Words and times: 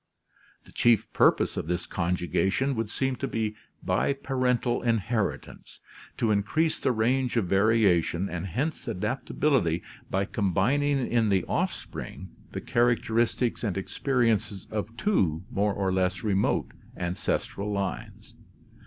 The 0.63 0.71
chief 0.71 1.13
purpose 1.13 1.57
of 1.57 1.67
this 1.67 1.85
conjugation 1.85 2.73
would 2.73 2.89
seem 2.89 3.17
to 3.17 3.27
be 3.27 3.55
biparental 3.85 4.83
inheritance, 4.83 5.79
to 6.17 6.31
increase 6.31 6.79
the 6.79 6.91
range 6.91 7.37
of 7.37 7.45
variation 7.45 8.27
and 8.27 8.47
hence 8.47 8.87
adapt 8.87 9.29
ability 9.29 9.83
by 10.09 10.25
combining 10.25 11.05
in 11.05 11.29
the 11.29 11.45
offspring 11.47 12.31
the 12.51 12.61
characteristics 12.61 13.63
and 13.63 13.77
experiences 13.77 14.65
of 14.71 14.97
two 14.97 15.43
more 15.51 15.71
or 15.75 15.93
less 15.93 16.23
remote 16.23 16.71
ancestral 16.97 17.71
lines. 17.71 18.33